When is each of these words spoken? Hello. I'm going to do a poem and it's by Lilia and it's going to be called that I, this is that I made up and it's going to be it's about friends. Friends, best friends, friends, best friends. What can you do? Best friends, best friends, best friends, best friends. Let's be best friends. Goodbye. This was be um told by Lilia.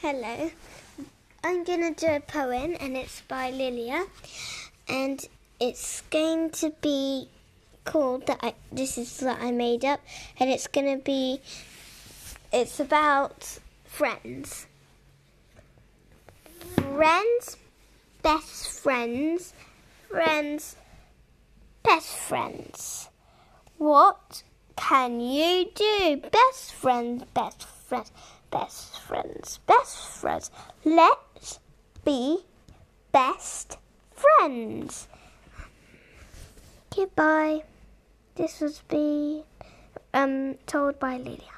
Hello. 0.00 0.50
I'm 1.42 1.64
going 1.64 1.94
to 1.94 2.06
do 2.06 2.12
a 2.12 2.20
poem 2.20 2.76
and 2.78 2.98
it's 2.98 3.22
by 3.22 3.50
Lilia 3.50 4.04
and 4.86 5.26
it's 5.58 6.02
going 6.10 6.50
to 6.50 6.74
be 6.82 7.30
called 7.84 8.26
that 8.26 8.38
I, 8.42 8.52
this 8.70 8.98
is 8.98 9.16
that 9.20 9.40
I 9.40 9.52
made 9.52 9.86
up 9.86 10.00
and 10.38 10.50
it's 10.50 10.66
going 10.66 10.98
to 10.98 11.02
be 11.02 11.40
it's 12.52 12.78
about 12.78 13.58
friends. 13.86 14.66
Friends, 16.74 17.56
best 18.22 18.68
friends, 18.68 19.54
friends, 20.10 20.76
best 21.82 22.08
friends. 22.18 23.08
What 23.78 24.42
can 24.76 25.20
you 25.20 25.70
do? 25.74 26.22
Best 26.30 26.74
friends, 26.74 27.24
best 27.32 27.62
friends, 27.62 27.75
best 27.88 29.00
friends, 29.00 29.60
best 29.66 29.96
friends. 30.20 30.50
Let's 30.84 31.60
be 32.04 32.38
best 33.12 33.78
friends. 34.12 35.08
Goodbye. 36.94 37.62
This 38.34 38.60
was 38.60 38.82
be 38.88 39.42
um 40.12 40.56
told 40.66 40.98
by 40.98 41.16
Lilia. 41.18 41.56